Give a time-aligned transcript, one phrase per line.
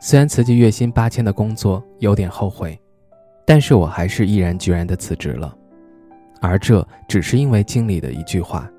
[0.00, 2.78] 虽然辞去月薪八千的工作有点后悔，
[3.44, 5.54] 但是我还是毅然决然地辞职了，
[6.40, 8.70] 而这只是因为经理的一句话。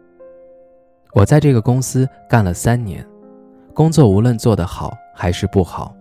[1.14, 3.06] 我在这个公司干了三年，
[3.74, 5.94] 工作无论做得好还是不好，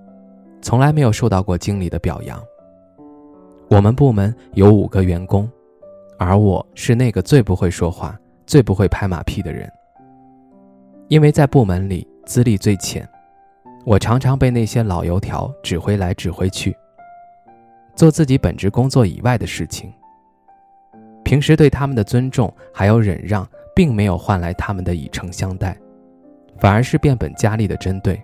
[0.62, 2.40] 从来没有受到过经理的表扬。
[3.68, 5.50] 我们部门有五个员工，
[6.16, 9.68] 而我是那个最不会说话、最不会拍马屁的人，
[11.08, 13.06] 因为在部门里资历最浅。
[13.88, 16.76] 我常常被那些老油条指挥来指挥去，
[17.96, 19.90] 做自己本职工作以外的事情。
[21.24, 25.74] 平时对他们的尊重还有忍让，并没有换来他们的以诚相待，
[26.58, 28.22] 反而是变本加厉的针对。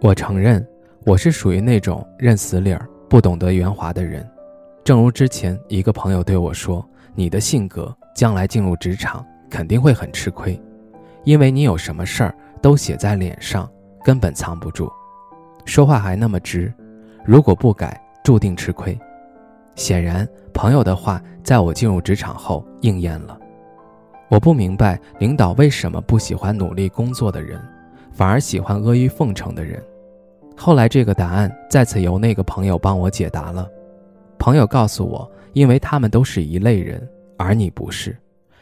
[0.00, 0.64] 我承认，
[1.04, 4.24] 我是属于那种认死理儿、不懂得圆滑的人。
[4.84, 10.56] 正如之前一个朋友对我说：“你的性格将来进入职场肯定会很吃亏，
[11.24, 12.32] 因为你有什么事儿
[12.62, 13.68] 都写在脸上。”
[14.06, 14.88] 根本藏不住，
[15.64, 16.72] 说话还那么直，
[17.24, 18.96] 如果不改，注定吃亏。
[19.74, 23.36] 显然，朋友的话在我进入职场后应验了。
[24.28, 27.60] 我不明白领导为什么不喜欢努力工作的人，
[28.12, 29.82] 反而喜欢阿谀奉承的人。
[30.56, 33.68] 后来，这个答案再次由那个朋友帮我解答了。
[34.38, 37.04] 朋友告诉我，因为他们都是一类人，
[37.36, 38.16] 而你不是，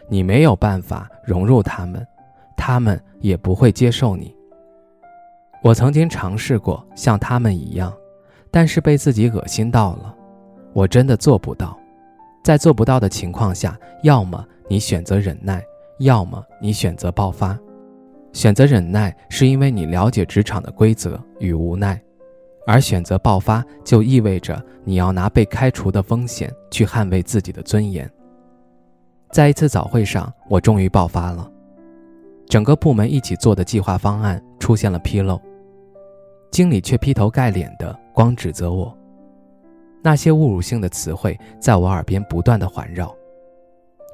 [0.08, 2.02] 你没有办法融入他们，
[2.56, 4.34] 他们也不会接受你。
[5.64, 7.90] 我曾经尝试过像他们一样，
[8.50, 10.14] 但是被自己恶心到了。
[10.74, 11.74] 我真的做不到。
[12.42, 15.64] 在做不到的情况下，要么你选择忍耐，
[16.00, 17.58] 要么你选择爆发。
[18.34, 21.98] 选择忍耐是因为你了解职场的规则与无奈，
[22.66, 28.10] 而选择爆发就意味着你要拿被开除的风险去捍卫自己的尊严。
[29.32, 31.50] 在一次早会上，我终于爆发了。
[32.50, 35.40] 整个部门一起做的计划方案出现了纰漏。
[36.54, 38.96] 经理却劈头盖脸的光指责我，
[40.00, 43.12] 那些侮辱性的词汇在我耳边不断的环绕，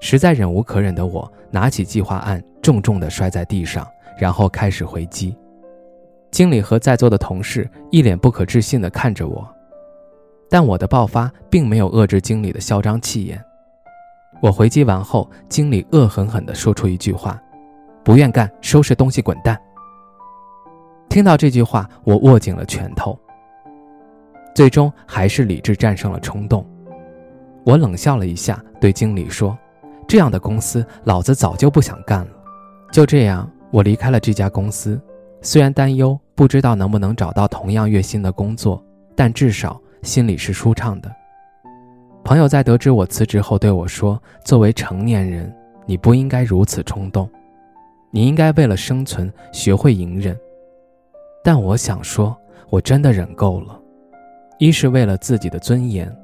[0.01, 3.87] 实在忍无可忍的我拿起计划案重重的摔在地上，
[4.19, 5.37] 然后开始回击。
[6.31, 9.47] 经理和在座的同事一脸不可置信的看着我，
[10.49, 13.39] 但我的爆发并没有遏制经理的嚣张气焰。
[14.41, 17.39] 我回击完后，经理恶狠狠地说出一句话
[18.03, 19.61] ：“不愿干，收拾东西滚蛋。”
[21.11, 23.19] 听到这句话，我握紧了拳头。
[24.55, 26.65] 最终还是理智战胜了冲动。
[27.65, 29.59] 我冷笑了一下，对经理说
[30.07, 32.31] ：“这样的公司，老子早就不想干了。”
[32.93, 35.01] 就这样，我离开了这家公司。
[35.43, 38.81] 虽然担忧不知道能不能找到同样月薪的工作，
[39.17, 41.11] 但至少心里是舒畅的。
[42.23, 45.53] 朋友在得知我辞职后对我说：“作为成年人，
[45.87, 47.29] 你不应该如此冲动，
[48.13, 50.39] 你应该为了生存学会隐忍。”
[51.43, 52.37] 但我想说，
[52.69, 53.79] 我真的忍够了，
[54.59, 56.15] 一是为了自己的尊严，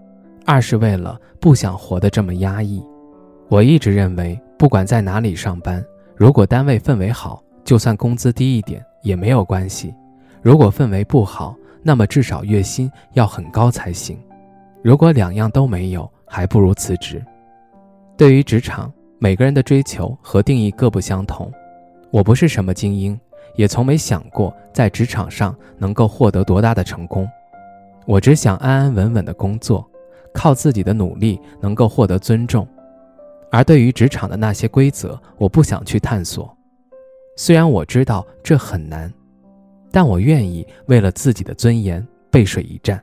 [0.45, 2.83] 二是为了不想活得这么压抑。
[3.49, 5.85] 我一直认为，不管在哪里上班，
[6.15, 9.95] 如果单位氛围好，就算工资低一点也没有关系；
[10.43, 14.19] 如果氛围不好，那么至少月薪要很高才行。
[14.83, 17.25] 如果两样都没有，还不如辞职。
[18.17, 21.51] 对于职场，每个人的追求和定义各不相同。
[22.11, 23.19] 我不是什么精英。
[23.55, 27.29] 也从没想过在职场上能够获得多大的成功，
[28.07, 29.89] 我只想安安稳稳的工作，
[30.33, 32.67] 靠自己的努力能够获得尊重。
[33.51, 36.55] 而对于职场的那些规则，我不想去探索。
[37.37, 39.13] 虽然我知道这很难，
[39.91, 43.03] 但我愿意为了自己的尊严背水一战。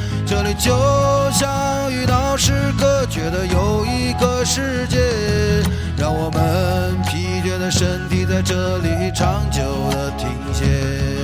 [0.31, 0.71] 这里就
[1.33, 4.97] 像与闹市隔绝的又一个世界，
[5.97, 9.61] 让我们疲倦的身体在这里长久
[9.91, 11.20] 的停歇。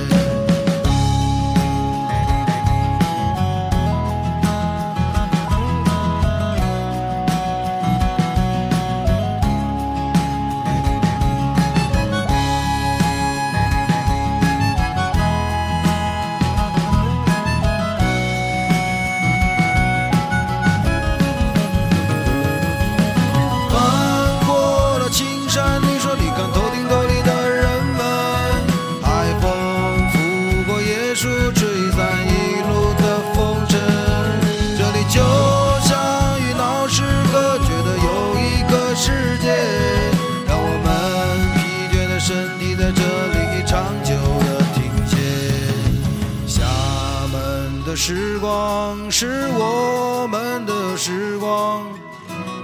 [48.10, 51.84] 时光是我们的时光。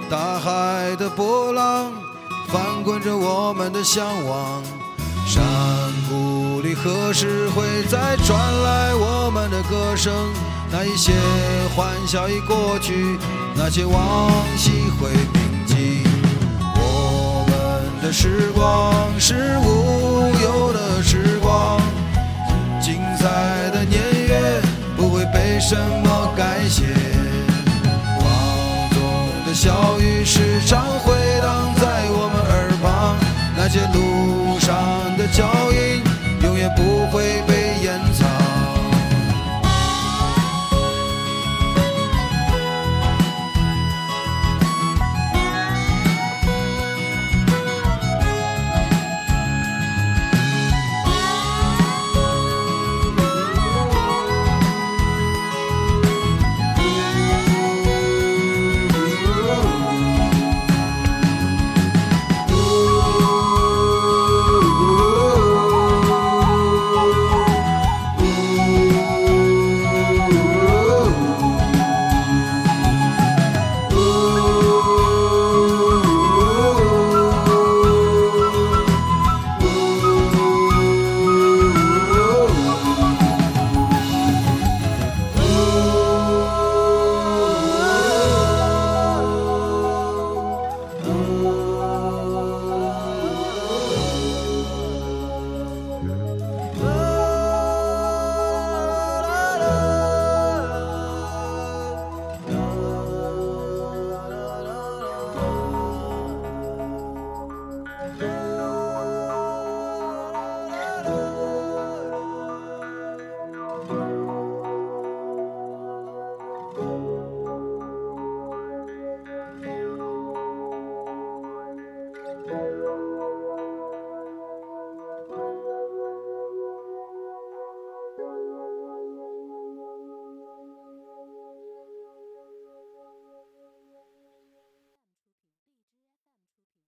[0.09, 1.93] 大海的波浪
[2.49, 4.63] 翻滚着我们的向往。
[5.27, 5.45] 山
[6.09, 10.33] 谷里何时会再传来我们的歌声
[10.73, 11.13] 那一些
[11.77, 13.19] 欢笑已过去
[13.55, 16.05] 那些往昔会铭记。
[16.75, 21.94] 我们的时光是无忧的时光。
[25.67, 26.04] 什么？